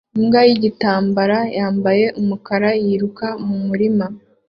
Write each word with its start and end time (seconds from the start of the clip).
Imbwa 0.17 0.39
yigitambara 0.47 1.37
yambaye 1.57 2.05
umukara 2.21 2.69
yiruka 2.83 3.27
mumurima 3.45 4.05